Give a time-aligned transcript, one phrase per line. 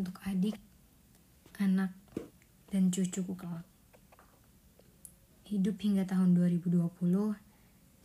[0.00, 0.56] untuk adik,
[1.60, 1.92] anak,
[2.72, 3.68] dan cucuku kelak.
[5.44, 6.88] Hidup hingga tahun 2020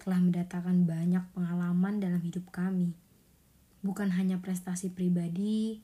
[0.04, 2.92] telah mendatangkan banyak pengalaman dalam hidup kami.
[3.80, 5.80] Bukan hanya prestasi pribadi,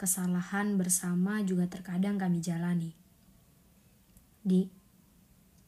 [0.00, 2.96] kesalahan bersama juga terkadang kami jalani.
[4.40, 4.66] Di,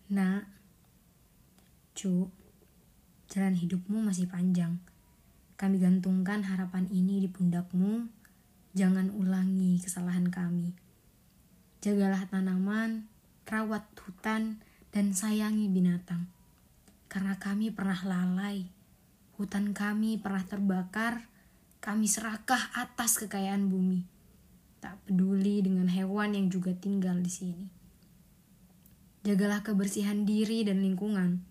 [0.09, 0.49] nak,
[1.93, 2.33] cu,
[3.29, 4.81] jalan hidupmu masih panjang.
[5.55, 8.24] Kami gantungkan harapan ini di pundakmu
[8.75, 10.75] Jangan ulangi kesalahan kami.
[11.79, 13.07] Jagalah tanaman,
[13.47, 14.59] rawat hutan,
[14.91, 16.27] dan sayangi binatang.
[17.07, 18.67] Karena kami pernah lalai,
[19.39, 21.31] hutan kami pernah terbakar,
[21.79, 24.03] kami serakah atas kekayaan bumi.
[24.83, 27.67] Tak peduli dengan hewan yang juga tinggal di sini.
[29.23, 31.47] Jagalah kebersihan diri dan lingkungan.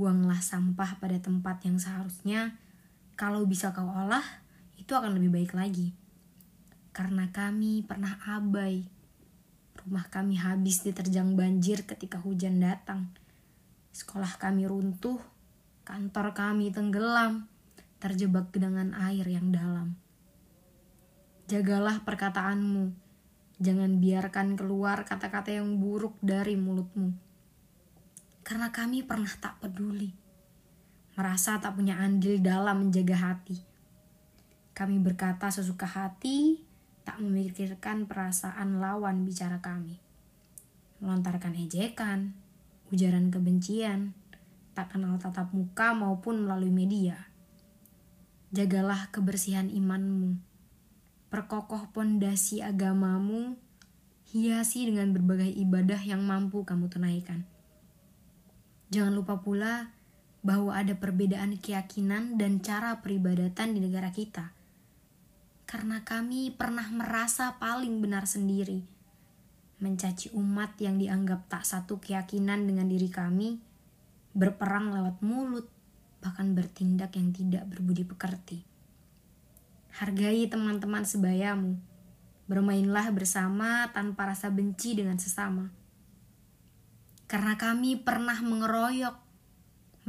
[0.00, 2.56] Buanglah sampah pada tempat yang seharusnya.
[3.20, 4.24] Kalau bisa kau olah,
[4.80, 5.92] itu akan lebih baik lagi.
[6.98, 8.82] Karena kami pernah abai.
[9.78, 13.14] Rumah kami habis diterjang banjir ketika hujan datang
[13.98, 15.18] Sekolah kami runtuh,
[15.82, 17.50] kantor kami tenggelam,
[17.98, 19.98] terjebak genangan air yang dalam.
[21.50, 22.94] Jagalah perkataanmu,
[23.58, 27.10] jangan biarkan keluar kata-kata yang buruk dari mulutmu.
[28.46, 30.14] Karena kami pernah tak peduli,
[31.18, 33.58] merasa tak punya andil dalam menjaga hati.
[34.78, 36.67] Kami berkata sesuka hati,
[37.08, 39.96] tak memikirkan perasaan lawan bicara kami.
[41.00, 42.36] Melontarkan ejekan,
[42.92, 44.12] ujaran kebencian,
[44.76, 47.32] tak kenal tatap muka maupun melalui media.
[48.52, 50.36] Jagalah kebersihan imanmu,
[51.32, 53.56] perkokoh pondasi agamamu,
[54.28, 57.48] hiasi dengan berbagai ibadah yang mampu kamu tunaikan.
[58.92, 59.96] Jangan lupa pula
[60.44, 64.57] bahwa ada perbedaan keyakinan dan cara peribadatan di negara kita.
[65.68, 68.98] Karena kami pernah merasa paling benar sendiri
[69.78, 73.62] mencaci umat yang dianggap tak satu keyakinan dengan diri kami,
[74.34, 75.70] berperang lewat mulut,
[76.18, 78.66] bahkan bertindak yang tidak berbudi pekerti.
[80.02, 81.78] Hargai teman-teman sebayamu,
[82.50, 85.70] bermainlah bersama tanpa rasa benci dengan sesama.
[87.30, 89.16] Karena kami pernah mengeroyok,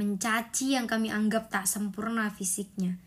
[0.01, 2.97] mencaci yang kami anggap tak sempurna fisiknya,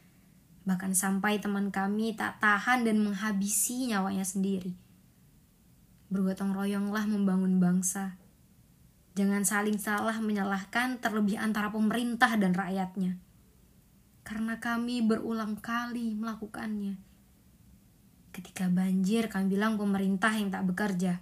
[0.62, 4.78] bahkan sampai teman kami tak tahan dan menghabisi nyawanya sendiri
[6.12, 8.20] bergotong royonglah membangun bangsa.
[9.16, 13.16] Jangan saling salah menyalahkan terlebih antara pemerintah dan rakyatnya.
[14.22, 17.00] Karena kami berulang kali melakukannya.
[18.32, 21.20] Ketika banjir, kami bilang pemerintah yang tak bekerja.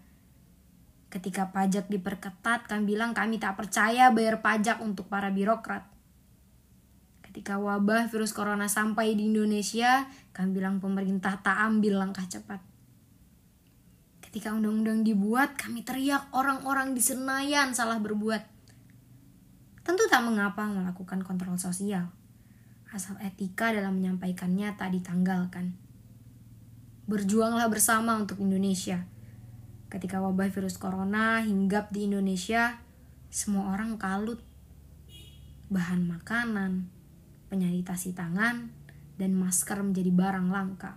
[1.11, 5.87] Ketika pajak diperketat, kami bilang kami tak percaya bayar pajak untuk para birokrat.
[7.31, 12.59] Ketika wabah virus corona sampai di Indonesia, kami bilang pemerintah tak ambil langkah cepat.
[14.19, 18.43] Ketika undang-undang dibuat, kami teriak orang-orang di Senayan salah berbuat.
[19.87, 22.11] Tentu tak mengapa melakukan kontrol sosial,
[22.91, 25.79] asal etika dalam menyampaikannya tak ditanggalkan.
[27.07, 29.07] Berjuanglah bersama untuk Indonesia.
[29.87, 32.83] Ketika wabah virus corona hinggap di Indonesia,
[33.31, 34.43] semua orang kalut.
[35.71, 36.91] Bahan makanan,
[37.51, 38.71] penyalitasi tangan,
[39.19, 40.97] dan masker menjadi barang langka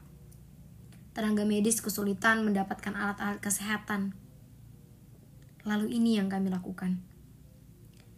[1.13, 4.17] tenaga medis kesulitan mendapatkan alat-alat kesehatan.
[5.63, 6.99] Lalu ini yang kami lakukan.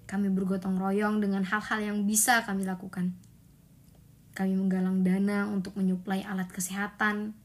[0.07, 3.13] Kami bergotong royong dengan hal-hal yang bisa kami lakukan.
[4.31, 7.35] Kami menggalang dana untuk menyuplai alat kesehatan.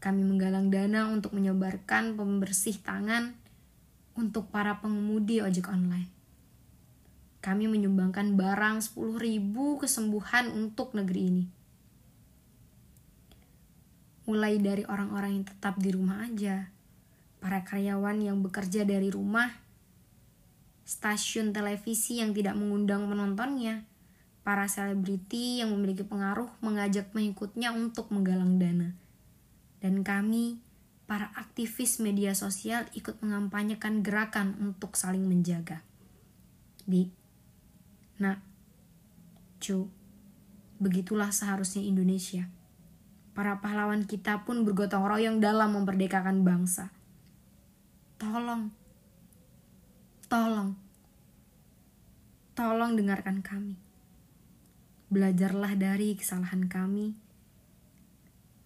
[0.00, 3.36] Kami menggalang dana untuk menyebarkan pembersih tangan
[4.16, 6.19] untuk para pengemudi ojek online.
[7.40, 11.44] Kami menyumbangkan barang 10.000 kesembuhan untuk negeri ini
[14.30, 16.70] mulai dari orang-orang yang tetap di rumah aja,
[17.42, 19.50] para karyawan yang bekerja dari rumah,
[20.86, 23.82] stasiun televisi yang tidak mengundang penontonnya,
[24.46, 28.94] para selebriti yang memiliki pengaruh mengajak pengikutnya untuk menggalang dana.
[29.82, 30.62] Dan kami,
[31.10, 35.82] para aktivis media sosial ikut mengampanyekan gerakan untuk saling menjaga.
[36.86, 37.10] Di,
[38.20, 38.44] nak,
[39.58, 39.88] cu,
[40.78, 42.48] begitulah seharusnya Indonesia
[43.40, 46.92] para pahlawan kita pun bergotong royong dalam memerdekakan bangsa.
[48.20, 48.68] Tolong,
[50.28, 50.76] tolong,
[52.52, 53.80] tolong dengarkan kami.
[55.08, 57.16] Belajarlah dari kesalahan kami.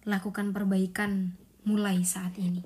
[0.05, 2.61] Lakukan perbaikan mulai saat ini.